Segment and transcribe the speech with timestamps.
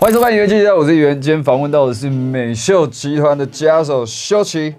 [0.00, 1.20] 欢迎收看《元气我是袁。
[1.20, 4.74] 今天访问到的是美秀集团的家手修齐。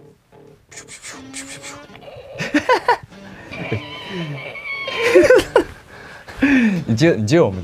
[6.88, 7.64] 你接你接我们，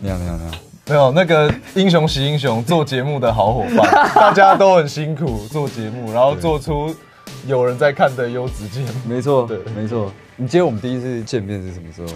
[0.00, 0.58] 你好你好你好。
[0.86, 6.96] 没有那个英雄惜英雄，做节目的好伙伴， 大家都很辛苦做节目，然后做出
[7.46, 8.88] 有人在看的优质节目。
[9.06, 10.10] 没错，对没错。
[10.36, 12.08] 你记得我们第一次见面是什么时候？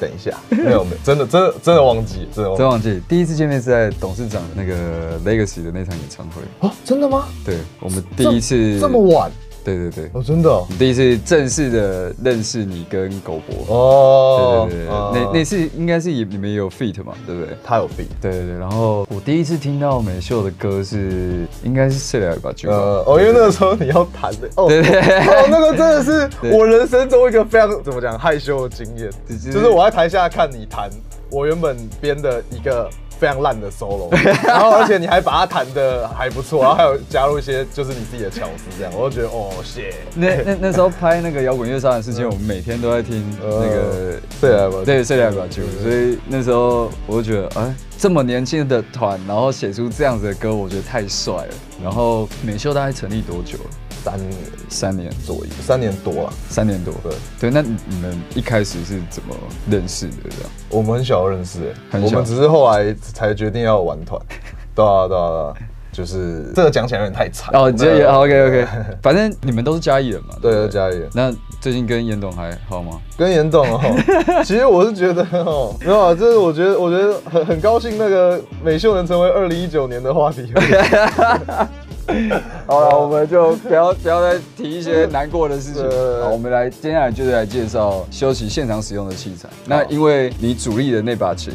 [0.00, 3.02] 等一下，没有没有，真的真的真的忘记，真的忘记真忘记。
[3.06, 6.40] 第一次见面是在董事长那个 Legacy 的那场演唱会。
[6.60, 7.26] 哦，真的吗？
[7.44, 9.30] 对，我们第一次这么晚
[9.64, 10.48] 对对对，哦，真的？
[10.48, 13.74] 哦第一次正式的认识你跟狗博。
[13.74, 14.66] 哦。
[14.70, 17.56] 对对对那那次应该是也你们也有 feat 嘛，对不对？
[17.64, 18.06] 他有病。
[18.20, 24.90] 对对对，然后我第一次听到美秀的歌是应该是《睡了吧》就呃，哦，因为那个时候你要弹的，哦，对对。
[24.90, 30.88] 对哦，那个真的是 我人生中一个非常怎么讲害羞的经验，就是就是我在台下看你弹
[31.30, 32.88] 我原本编的一个
[33.20, 34.08] 非常烂的 solo，
[34.46, 39.92] 然后而且你还把它弹的还不错，然后还有加入一些就是你自己的巧思，这样我就觉得哦，谢。
[40.14, 51.54] 那那那时候拍那个摇滚乐杀的事情，我们每天都在听那个对啊，对《睡了吧》就，所以那时候我就觉得，哎，这么年轻的团，然后写出这样子的歌，我觉得太帅了。
[51.82, 53.70] 然后美秀大概成立多久了？
[54.02, 54.32] 三年
[54.68, 56.94] 三年左右，三年多了，三年多。
[57.02, 59.34] 对，对，那你们一开始是怎么
[59.70, 60.14] 认识的？
[60.24, 60.50] 这样？
[60.70, 64.20] 我们很小认识，哎，我们只是后来才决定要玩团，
[64.74, 65.54] 对啊对啊对啊，
[65.92, 68.66] 就是这个讲起来有点太长哦，这也 OK OK，
[69.02, 70.34] 反正你们都是嘉义人嘛。
[70.40, 71.08] 对，不都加一点。
[71.12, 72.98] 那最近跟严董还好吗？
[73.18, 73.80] 跟严董哦，
[74.44, 80.50] 其实我是觉得哦，没有啊，这是我觉得我觉得很很高兴，那个美秀能成为二零一九年的话题。
[82.66, 85.82] 好了，我们就不要不要再提一些难过的事情。
[85.82, 89.48] 对好，我们来接下来就是来介绍休息现场使用的器材。
[89.66, 91.52] 那因为你主力的那把琴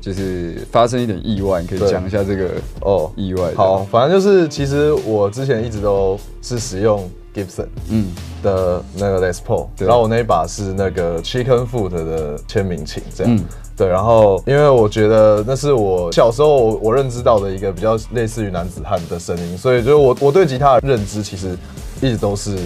[0.00, 3.52] 就是发生一点意外，你可以对讲一下这个哦，意外。
[3.54, 8.06] 好，，反正就是其实我之前一直都是使用 Gibson 嗯，
[8.42, 13.34] 的那个 Les Paul，然后我那一把是那个 Chicken Foot 的签名琴，这样。
[13.34, 13.44] 嗯
[13.76, 21.56] 对，然后因为我觉得那是我小时候我我认知到的一个比较类似于男子汉的声音，所以就是我我对吉他的认知其实
[22.00, 22.56] 一直都是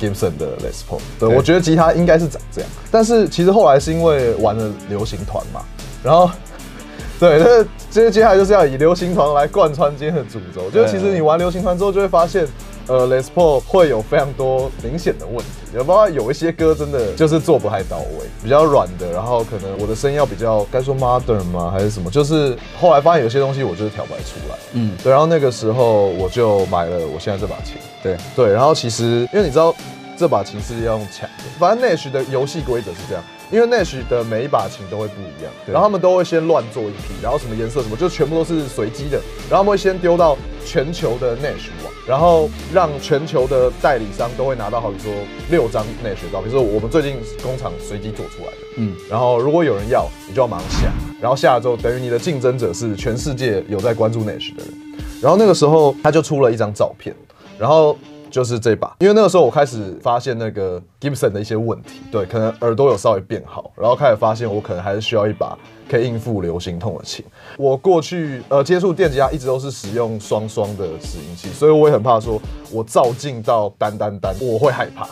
[0.00, 1.00] Gibson 的 Les Paul。
[1.18, 5.60] 对，对我觉得吉他应该是长这样，但是其实后来是因为玩了流行团嘛，
[6.02, 6.28] 然后
[7.20, 10.70] 对，那接接下来就是要以流行团来贯穿今天的主轴。
[10.70, 12.46] 就是其实你玩流行团之后，就会发现，
[12.88, 15.44] 呃，Les Paul 会有非常多明显的问题，
[15.74, 22.10] 也包括有一些歌真的就是做不太到位，比较软的，然后可能我的声音要比较该说 modern 吗，还是什么？
[22.10, 24.56] 就是后来发现有些东西我就是调不太出来。
[24.72, 27.74] 嗯，对，然后那个时候我就买了我现在这把琴。
[28.02, 29.74] 对，对，然后其实因为你知道
[30.16, 45.12] 这把琴是要用抢的，反正 Nash 的游戏规则是这样，因为 Nash 的每一把琴都会不一样，然后他们都会先乱做一批，然后什么颜色什么就全部都是随机的，然后他们会先丢到全球的 Nash 网，然后让全球的代理商都会拿到好比说
[45.50, 48.58] 六张 Nash 的照片，就是我们最近工厂随机做出来的。
[48.76, 54.74] 嗯，然后如果有人要，你就要马上下，然后下了之后，等于你的竞争者是全世界有在关注 Nash 的人。
[55.20, 57.16] 然后那个时候他就出了一张照片，
[57.58, 57.98] 然后
[58.30, 65.56] 就是这把，因为那个时候我开始发现那个 Gibson 的一些问题，对，可能耳朵有稍微变好，然后开始发现我可能还是需要一把
[65.88, 67.24] 可以应付流行痛的琴。
[67.56, 72.40] 我过去呃接触电吉他一直都是使用双双的拾音器，所以我也很怕说
[72.70, 75.08] 我照镜到单单单，我会害怕。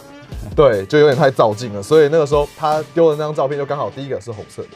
[0.55, 1.83] 对，就有点太照镜了。
[1.83, 4.69] 所以那个时候他丢的那张照片就刚好第一个是红色的，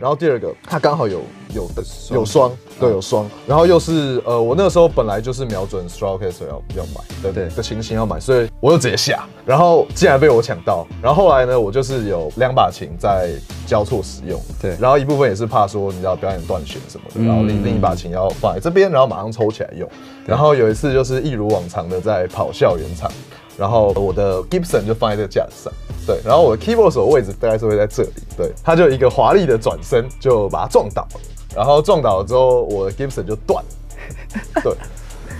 [0.00, 1.20] 然后第二个它刚好有
[1.54, 7.48] 有的有双，对，有双，然后又是呃，我那个时候本来就是瞄准 Stratocaster 要要买的对。
[7.50, 13.30] 的情形要买，所以我就直接下，然后竟然被我抢到，然后后来呢，我就是有两把琴在
[13.66, 14.76] 交错使用，对。
[14.80, 19.88] 然后一部分也是怕说你知道表演断弦什么的，然后另另一把琴要放在这边，然后马上抽起来用，
[20.26, 23.10] 然后有一次就是一如往常的在跑校园场。
[23.56, 25.72] 然后我的 Gibson 就放在这个架子上，
[26.06, 31.20] 对，然后我的 keyboard 手位置大概是会在这里，对，他就一个华丽的转身就把它撞倒了，
[31.56, 34.72] 然后撞倒了之后，我的 Gibson 就断了， 对，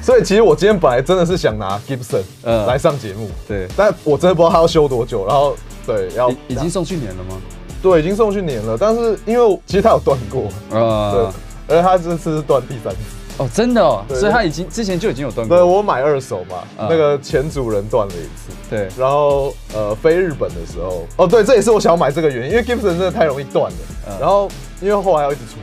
[0.03, 5.55] 所以其实我今天本来真的是想拿 Gibson 嗯来上节目，对但我真的不知道他要修多久，然后
[5.87, 7.41] 对要已已经送去年了吗？
[7.83, 11.35] 对已经送去年了，但是因为其实他有断过，对啊，，
[11.69, 12.99] 而且他这次是断第三次。
[13.37, 15.57] 哦，真的哦，所以他已经之前就已经有断过。
[15.57, 15.65] 对。
[15.65, 16.87] 我买二手嘛，嗯。
[16.89, 23.79] 那个前主人断了一次，对，然后呃飞日本的时候，哦对，这也是我想要买这个原因，因为 Gibson 真的太容易断了。
[24.09, 24.21] 嗯。
[24.21, 24.49] 然后
[24.81, 25.57] 因为后来要一直出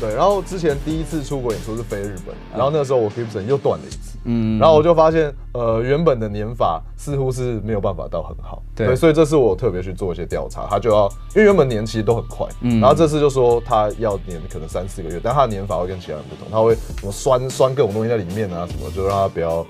[0.00, 8.94] 国，对，然后之前第一次出国演出是飞日本，然后那个时候我 Gibson 又断了一次，嗯，然后我就发现，呃，原本的年法似乎是没有办法到很好，对。
[8.96, 12.80] 所以这次我特别去做一些调查，他就要，因为原本年其实都很快，嗯。
[12.80, 19.64] 然后这次就说他要年可能三四个月，但他的年法会跟其他人不同，他会什么酸酸各种东西在里面啊，什么就让他不要，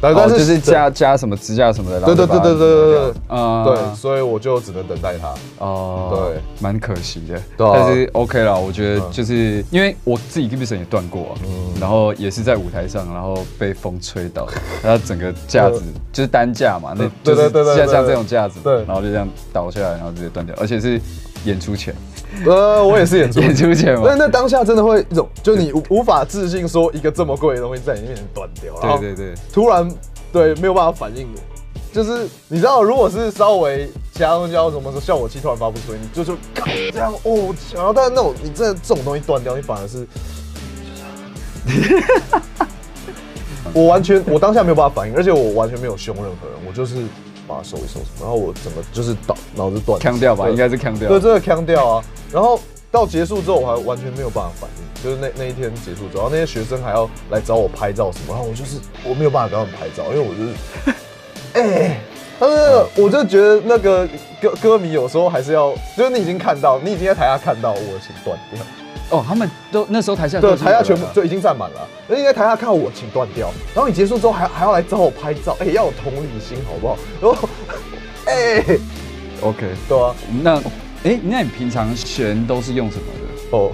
[0.00, 5.34] 但哦，就是加加什么支架什么的，对对对对对对对嗯对，所以我就只能等待他。
[5.58, 9.10] 哦，对，蛮可惜的，但是 OK 啦，我觉得嗯。
[9.10, 11.34] 就是因为我自己 Gibson 也断过啊，
[11.80, 14.46] 然后也是在舞台上，然后被风吹倒，
[14.82, 15.82] 然后整个架子
[16.12, 18.84] 就是担架嘛，那对就是对对对对像像这种架子，对。
[18.84, 21.00] 然后就这样倒下来，然后直接断掉，而且是
[21.44, 21.94] 演出前，
[22.46, 24.02] 呃，我也是演出， 演出前嘛。
[24.04, 29.90] 那，那当下真的会一种，就你无无法置信，说一个这么贵的东西在你面前断掉，对对对，突然
[30.32, 31.40] 对没有办法反应的，
[31.94, 40.06] 就是你知道，如果是稍微其他东西要什么效果器突然发不出来，你就就靠 这样哦，然后但是那种你真的这种东西断掉，你反而是。
[43.72, 46.96] 我完全，我当下没有办法反应，而且我完全没有凶任何人，我就是
[47.46, 51.08] 把它收一收，然后我整个就是倒脑子断腔掉吧，应该是腔掉。
[51.08, 52.04] 对，，真的腔掉啊。
[52.32, 52.58] 然后
[52.90, 60.52] 到结束之后，我还完全没有办法反应，就是那那一天结束之后，那些学生还要来找我拍照什么，然后我就是我没有办法跟他们拍照，因为我就是，
[61.54, 62.00] 哎、
[62.40, 62.56] 但是
[62.96, 64.08] 我就觉得那个
[64.40, 68.60] 歌歌迷有时候还是要，就是你已经看到，你已经在台下看到我的请断掉，
[69.10, 76.96] 哦，他们都那时候台下对，台下全部就已经站满了，那应该台下看到我请断掉，然后你结束之后还还要来找我拍照，哎、要有同理心好不好？
[77.20, 77.48] 然后，
[78.26, 78.64] 哎、
[79.42, 80.56] OK，对啊，那
[81.02, 83.56] 哎，那你平常弦都是用什么的？
[83.56, 83.72] 哦，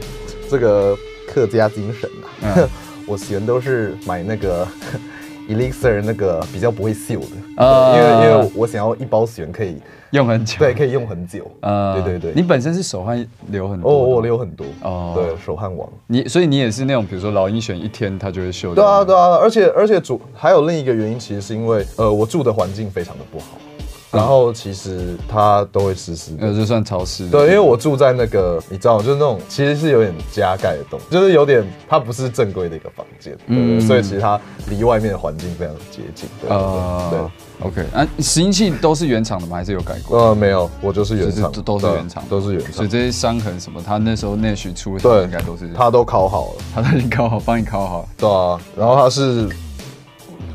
[0.49, 0.97] 这个
[1.29, 2.09] 客家精神
[2.43, 2.69] 啊、嗯。
[3.07, 4.67] 我弦都是买那个
[5.49, 7.95] Elixir 那个比较不会锈的，啊。
[7.95, 9.77] 因为因为我想要一包弦可以
[10.17, 14.67] 用很久，对可以用很久，呃对对对，你本身是手汗流很多哦，我流很多。
[14.83, 15.13] 哦。
[15.15, 15.89] 对手汗王。
[16.09, 18.75] 你，所以你也是那种，比如说老鹰选一天，它就会锈掉。
[18.75, 23.59] 对啊，对啊，而且而且主还有另一个原因，其实是因为呃我住的环境非常的不好，
[24.11, 26.55] 然后其实它都会湿湿的呃，。
[26.55, 27.31] 就算潮湿的。
[27.31, 36.29] 对，因为我住在那个，你知道，就是那种其实是有点加盖的东西，就是有点它不是正规的一个房间，对对嗯所以其实它离外面的环境非常接近。
[36.41, 39.57] 对对呃对，，OK，啊，拾音器都是原厂的吗？
[39.57, 40.19] 还是有改过？
[40.19, 48.09] 呃，没有，我就是原厂，都都是原厂都是原厂，所以这些伤痕什么，他那时候内需出的对，应该都是他都烤好了，他都已经烤好，帮你烤好。
[48.17, 49.49] 对啊，然后它是，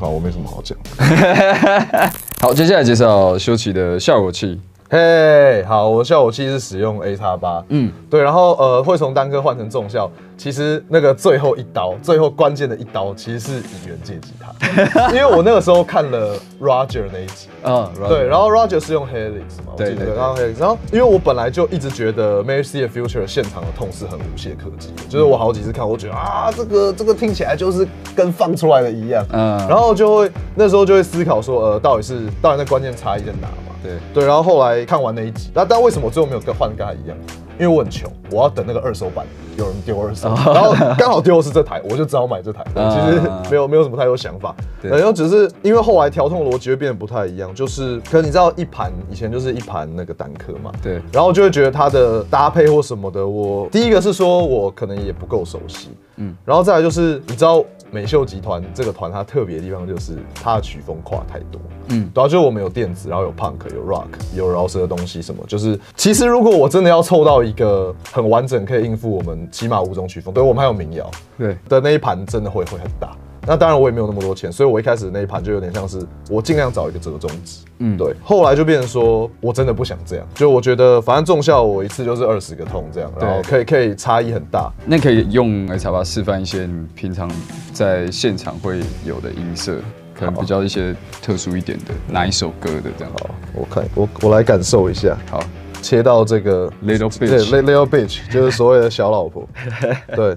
[0.02, 0.76] 啊，我没什么好讲。
[2.42, 4.60] 好，接下来介绍修奇的效果器。
[4.92, 17.48] 嘿，好，我的效果器是使用 A 叉八，嗯，对，然后呃会从单颗换成重效，其实那个最后一刀，最后关键的一刀其实是引援借吉他， 因为我那个时候看了 Roger 那一集。
[17.64, 20.06] 嗯，对，然后 Roger 是用 Helix 嘛，我记得，对对。
[20.08, 29.56] 对然后 Helix，然后因为我本来就一直觉得 Mercy 的 Future 现场的痛是很无懈可击的，就是我好几次看，我觉得啊，这个这个听起来就是跟放出来的一样，嗯。
[29.66, 33.71] 然后就会那时候就会思考说，呃，到底是到底那关键差异在哪嘛？
[33.82, 33.92] 对。
[34.14, 37.16] 对，然后后来看完那一集，那但为什么我最后没有跟换跟他一样？
[37.58, 39.26] 因为我很穷，我要等那个二手版
[39.56, 42.64] 有人丢二手， 然后刚好丢的是这台，我就只好买这台。
[42.74, 44.90] 对其实啊没有没有什么太多想法，对。
[44.90, 51.00] 然后只是因为后来调痛逻辑会变得不太一样，就是可能你知道一盘以前就是一盘那个单颗嘛，对。
[51.12, 57.62] 然后就会觉得它的搭配或什么的，我第一个是说我可能也不够熟悉，嗯，然后再来就是你知道
[57.94, 73.14] 美秀集团这个团它特别的地方就是它的曲风跨太多，嗯主要就是我们有电子，然后有 punk，有 rock，有饶舌的东西什么，就是其实如果我真的要凑到一个很完整可以应付我们起码五种曲风，对我们还有民谣对，的那一盘真的会会很大。
[73.46, 75.98] 那当然我也没有那么多钱，所以我一开始那一盘就有点像是
[76.30, 78.14] 我尽量找一个折中值，嗯嗯，对。
[78.22, 84.72] 后来就变成说我真的不想这样，就我觉得反正重效我一次就是二十个痛这样，然后对可以可以差异很大。
[84.86, 87.28] 那可以用 H 八示范一些你平常
[87.72, 89.76] 在现场会有的音色，
[90.14, 93.12] 可能比较一些特殊一点的哪一首歌的这样。
[93.18, 95.40] 好，我看我我来感受一下，好，
[95.82, 99.48] 切到这个 Little Bitch li- little bitch 就是所谓的小老婆，
[100.14, 100.36] 对。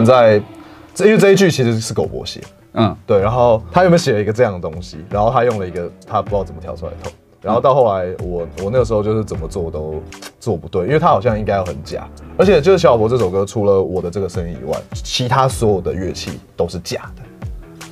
[0.00, 0.42] 本在，
[0.94, 2.40] 这因为这一句其实是狗博写，
[2.72, 7.10] 嗯，对，然后他有没有写了一个这样的东西，然后他用了一个他不知道怎么调出来的头，
[7.42, 10.02] 然后到后来我我那个时候就是怎么做都
[10.38, 17.22] 做不对，因为他好像应该要很假，而且就是小老婆这首歌除了我的这个声音以外，其他所有的乐器都是假的。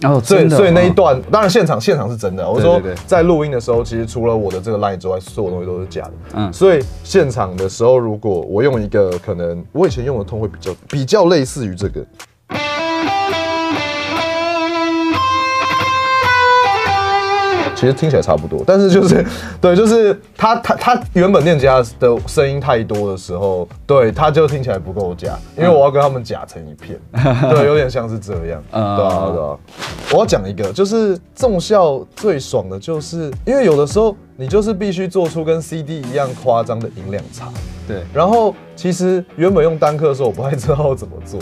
[0.03, 2.49] 哦，所以所以那一哦段，当然现场现场是真的。
[2.49, 6.13] 我说在录音的时候，其实除了我的这个 line 之外，所有东西都是假的。
[6.35, 12.05] 嗯嗯，所以现场的时候，如果我用一个可能我以前用的痛会比较比较类似于这个，
[17.79, 19.25] 其实听起来差不多，但是就是
[19.63, 26.99] 对，就是他他他原本念吉他的声音太多的时候，对他就听起来不够假，因为我要跟他们假成一片，
[27.51, 29.57] 对，有点像是这样， 对嗯啊对啊。
[30.13, 37.49] 我要讲一个，就是重效最爽的，就是因为有的时候你就是必须做出跟 CD 一样夸张的音量差，
[37.87, 41.39] 对，然后其实原本用单克的时候，我不太知道要怎么做。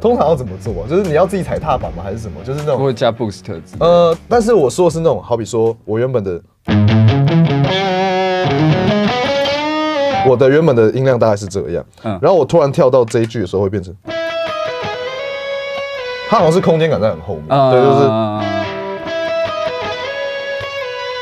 [0.00, 0.86] 通常要怎么做啊？
[0.88, 2.02] 就是你要自己踩踏板吗？
[2.04, 2.40] 还是什么？
[2.44, 6.40] 就是那种不会加 boost 之类的呃，但是我说的是那种，好比说我原本的，
[10.28, 13.92] 我的原本的音量大概是这样，嗯然后我突然跳到这一句的时候会变成，
[16.28, 17.98] 它好像是空间感在很后面，啊对，就是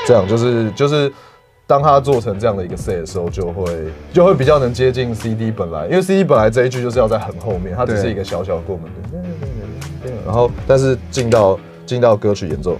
[0.06, 1.10] 这样，就是就是
[1.68, 3.64] 当它做成这样的一个 set 的时候，就会
[4.12, 8.84] 就会比较能接近 CD 本来，因为 CD 本来这一句就是要在很后面，它只是一个小小的过门，
[10.24, 12.76] 然后但是进到进到歌曲演奏。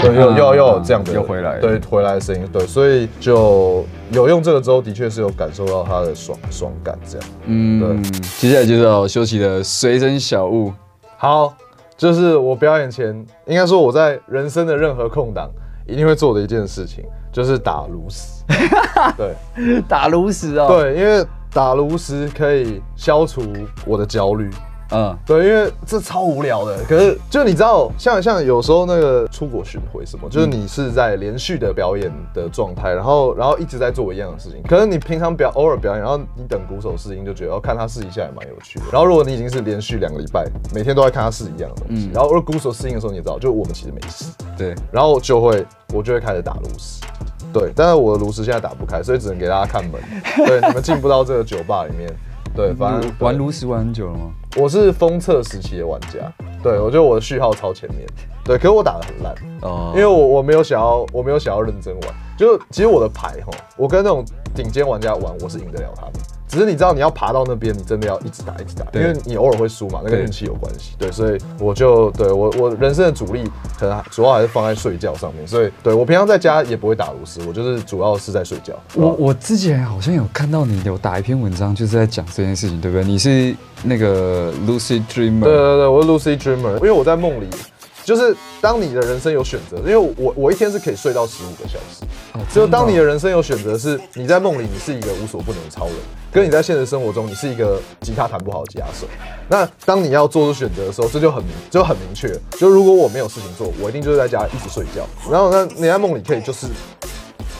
[0.00, 1.60] 对，又又又有这样的又回来了。
[1.60, 7.28] 对，回来的声音，对，所以就有用这个之后，的确是有感受到它的爽爽感，这样。
[7.46, 8.10] 嗯，对。
[8.38, 10.72] 接下来就是要休息的随身小物，
[11.16, 11.52] 好，
[11.96, 13.06] 就是我表演前，
[13.46, 15.50] 应该说我在人生的任何空档
[15.88, 18.44] 一定会做的一件事情，就是打炉石。
[19.16, 23.42] 对打炉石哦，，对，因为打炉石可以消除
[23.86, 24.50] 我的焦虑。
[24.90, 26.78] 嗯，对，因为这超无聊的。
[26.84, 34.62] 可是，就你知道，像像有时候那个出国巡回什么，就是你是在连续的表演的状态，然后然后一直在做一样的事情。
[34.66, 38.86] 可是你平常表偶尔表演，然后你等鼓手试音，就觉得哦，看他试一下也蛮有趣的。
[38.90, 47.02] 然后如果你已经是连续两个礼拜，每天都在看他试一样的东西，然后而鼓手试音的时候，你也知道，就我们其实没事，对，然后就会我就会开始打炉石。
[47.52, 50.00] 对，但是我的炉石现在打不开，所以只能给大家看门。
[50.46, 52.08] 对，你们进不到这个酒吧里面。
[52.54, 54.30] 对，反正玩炉石玩很久了吗？
[54.56, 56.18] 我是封测时期的玩家，
[56.62, 58.04] 对我觉得我的序号超前面，
[58.42, 66.12] 对，可是我打的很烂，哦因为我我没有想要，我没有想要认真玩，就其实我的牌哈，我跟那种顶尖玩家玩，我是赢得了他们，
[66.48, 73.44] 只是你知道你要爬到那边，你真的要一直打一直打，因为你偶尔会输嘛，那个运气有关系，对，所以我就对我我人生的主力
[73.78, 83.04] 可能主要还是放在睡觉上面，所以对我平常在家也不会打炉石，我就是主要是在睡觉，我我之前好像有看到你有打一篇文章，就是在讲这件事情，对不对？
[83.04, 87.46] 你是那个 Lucid Dreamer，对对对，我是 Lucy Dreamer，因为我在梦里，
[88.08, 95.94] 就是当你的人生有选择，因为我我一天是可以睡到十五个小时，哦只有当你的人生有选择，是你在梦里你是一个无所不能的超人，
[96.32, 99.06] 跟你在现实生活中你是一个吉他弹不好的吉他手。
[99.50, 105.06] 那当你要做出选择的时候，这就很明就很明确，就如果我没有事情做，我一定就是在家一直睡觉。
[105.30, 106.66] 然后呢，你在梦里可以就是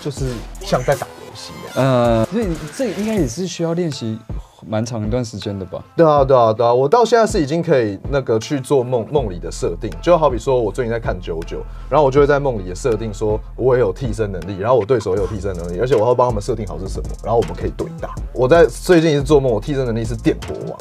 [0.00, 0.24] 就是
[0.62, 1.86] 像在打游戏一样。
[1.86, 4.18] 呃，所以这应该也是需要练习
[4.66, 5.82] 蛮长一段时间的吧？
[5.96, 18.14] 对啊，对啊，对啊，我到现在是已经可以那个去做梦梦里的设定，就好比说我最近在看九九，然后我就会在梦里也设定说我也有替身能力，然后我对手也有替身能力，而且我要帮他们设定好是什么，然后我们可以对打。
[18.32, 20.78] 我在最近一次做梦，我替身能力是电火 王，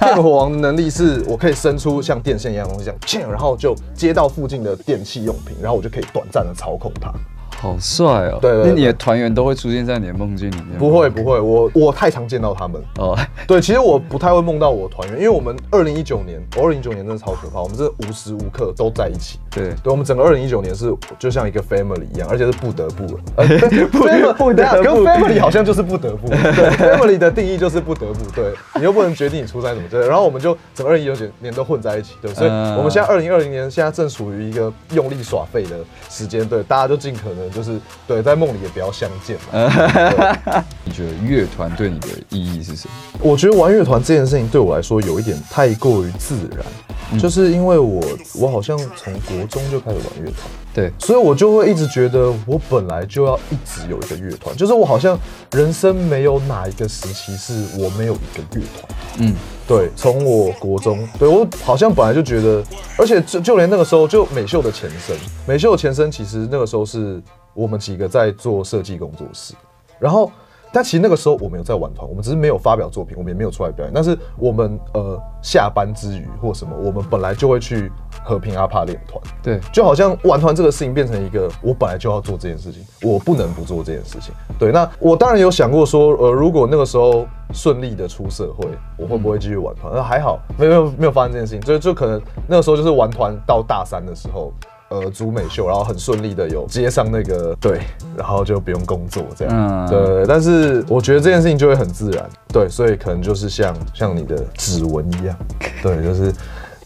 [0.00, 7.12] 电火王的能力是我可以伸出像电线一样的东西，这样，然后就接到附近的电器用品，然后我就可以短暂的操控它。
[7.60, 8.38] 好帅哦！
[8.40, 10.78] 对对对那你的团员都会出现在你的梦境里面？
[10.78, 12.80] 不会不会，我我太常见到他们。
[12.98, 19.38] 哦， 对，其实我不太会梦到我团员，因为我们二零一九年，我二零一九年真的超可怕，我们是无时无刻都在一起。
[19.50, 23.20] 对，对，我们整个二零一九年是就像一个 family 一样，而且是不得不了。
[23.36, 23.46] 呃
[23.88, 26.28] 不得不等一下跟 family 好像就是不得不。
[26.30, 26.36] 对
[26.76, 28.30] ，family 的定义就是不得不。
[28.30, 30.06] 对，你又不能决定你出差怎么对。
[30.06, 40.64] 然后我们就整个二零一九年都混在一起，对，所以嗯我们现在二零二零年现在正处于一个用力耍废的时间，对，大家就尽可能就是对，在梦里也不要相见嘛。
[40.84, 42.94] 你觉得乐团对你的意义是什么？
[43.20, 48.02] 我觉得玩乐团这件事情对我来说有一点太过于自然，就是因为我
[48.34, 55.18] 我好像从国中就开始玩乐团，对，所以我就会一直觉得我本来就要一直有一个乐团，就是我好像
[55.52, 58.98] 人生没有哪一个时期是我没有一个乐团。
[59.20, 59.34] 嗯，
[59.66, 62.62] 对，从我国中，对我好像本来就觉得，
[62.96, 67.20] 而且就就连那个时候，就美秀的前身，美秀的前身其实那个时候是
[67.54, 69.54] 我们几个在做设计工作室，
[69.98, 70.30] 然后。
[70.70, 73.90] 但其实那个时候我们有在玩团，我们只是没有发表作品，我们也没有出来表演。
[73.94, 77.90] 但是我们呃下班之余或什么，我们本来就会去
[78.22, 84.34] 和平阿帕练团，对，就好像玩团这个事情变成一个我本来就要做这件事情，我不能不做这件事情。
[84.58, 89.90] 对，那我当然有想过说，呃，如果那个时候顺利的出社会，我会不会继续玩团？
[89.96, 94.52] 那、还好，没有没有没有发生这件事情，就就可能那个时候就是玩团到大三的时候。
[94.90, 97.80] 呃，组美秀，然后很顺利的有接上那个对，
[98.16, 99.88] 然后就不用工作这样，嗯。
[99.88, 100.26] 对。
[100.26, 105.36] 但是我觉得这件事情就会很自然，对，所以可能就是像像你的指纹一样，
[105.82, 106.32] 对，就是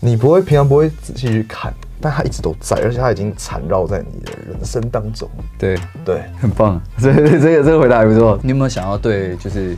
[0.01, 5.29] 你不会平常不会仔细去看，但它一直都在，而且它已经缠绕在你的人生当中。
[5.57, 8.37] 对，对，很棒，这这这个这个回答还不错。
[8.43, 9.77] 你有没有想要对就是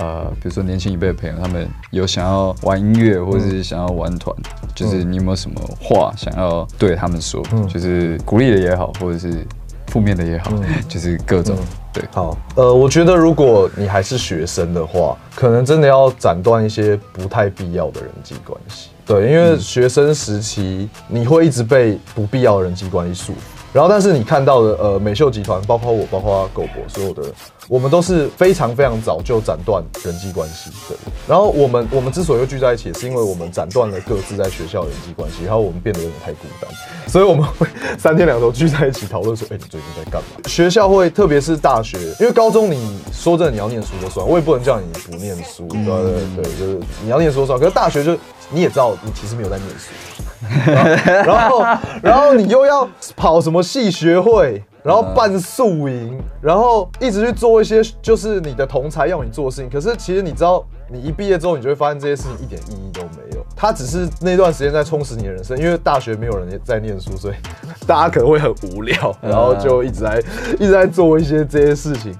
[0.00, 4.34] 呃，比如说年轻一辈的朋友，他们有想要玩音乐或者是想要玩团，
[4.74, 7.42] 就是你有没有什么话想要对他们说？
[7.68, 9.46] 就是鼓励的也好，或者是
[9.88, 10.52] 负面的也好，
[10.88, 11.54] 就是各种。
[11.92, 18.88] 对，好，呃，我觉得如果你还是学生的话，可能真的要斩断一些不太必要的人际关系。
[19.04, 23.36] 对，因为学生时期你会一直被不必要的人际关系束缚。
[23.72, 27.22] 然后，但是你看到的，呃，美秀集团，包括我，包括狗博，所有的，
[27.68, 30.96] 我们都是非常非常早就斩断人际关系的。
[31.28, 36.68] 然后，我们我们之所以又聚在一起，是因为我们斩断了各自在学校的人际关系，然后我们变得有点太孤单，
[37.06, 40.48] 所以我们会三天两头聚在一起讨论说，哎，你最近在干嘛？
[40.48, 47.56] 学校会，特别是大学，因为高中你说真的你要念书就算，我也不能叫你不念书，对对对，就是你要念书就算。
[47.56, 48.18] 可是大学就
[48.50, 50.24] 你也知道，你其实没有在念书。
[51.26, 51.64] 然后，
[52.02, 59.68] 然后你又要跑什么系学会，然后办宿营，然后一直去做一些就是你的同才要你做的事情。
[59.68, 63.44] 可是其实你知道，你一毕业之后，你就会发现这些事情一点意义都没有。
[63.54, 67.34] 它只是那段时间在充实你的人生，因为大学没有人在念书，所以
[67.86, 70.22] 大家可能会很无聊，然后就一直在
[70.54, 72.14] 一直在做一些这些事情。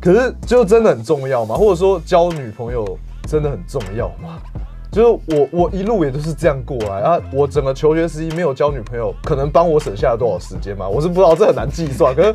[0.00, 1.54] 可是就真的很重要吗？
[1.54, 2.96] 或者说交女朋友
[3.28, 4.38] 真的很重要吗？
[4.96, 7.20] 就是我，我一路也都是这样过来啊。
[7.30, 10.88] 我整个求学时期没有交女朋友，可能帮我省下了多少时间嘛？
[10.88, 12.14] 我是不知道，这很难计算。
[12.14, 12.34] 可是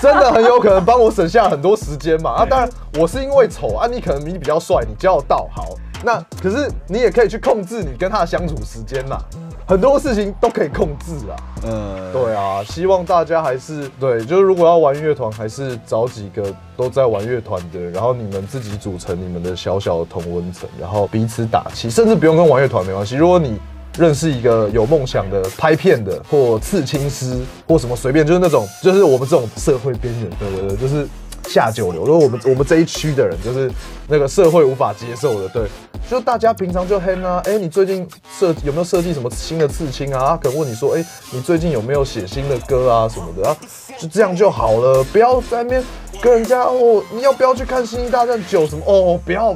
[0.00, 2.30] 真的很有可能帮我省下很多时间嘛？
[2.32, 5.68] 啊，当然我是因为丑啊，你可能你比较帅，你交得到好。
[6.02, 9.18] 那可是你也可以去控制你跟他的相处时间啦。
[9.66, 23.14] 很多事情都可以控制啊，嗯，对啊，希望大家还是对，就是如果要玩乐团，还是找几个都在玩乐团的，然后你们自己组成你们的小小的同温层，然后彼此打气，甚至不用跟玩乐团没关系。
[23.14, 23.60] 如果你
[23.96, 31.06] 认识一个有梦想的拍片的，或刺青师，或什么随便，就是那种，就是我们这种社会边缘，对对对，就是。
[31.50, 33.68] 下九流，如果我们我们这一区的人就是
[34.06, 35.68] 那个社会无法接受的，对，
[36.08, 38.08] 就大家平常就黑啊，哎，你最近
[38.38, 40.28] 设有没有设计什么新的刺青啊？
[40.28, 43.56] 他可能问你说，哎，你最近有没有写新的歌啊什么的啊？
[43.98, 45.82] 就这样就好了，不要在那边
[46.22, 48.84] 跟人家哦，你要不要去看《星际大战九》什么？
[48.86, 49.52] 哦，不要，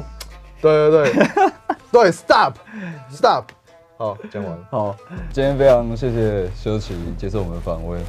[0.61, 1.25] 对对对，
[1.91, 3.45] 对， stop，stop，
[3.97, 4.93] 好，讲完，好，
[5.31, 8.01] 今天非常谢谢修奇接受我们的访问，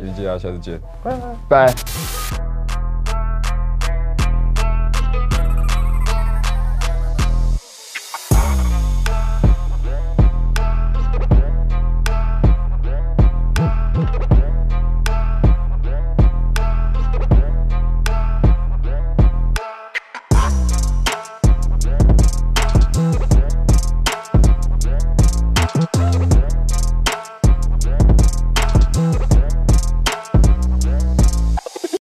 [0.00, 1.12] 预计啊，下次见，拜
[1.48, 2.39] 拜，拜。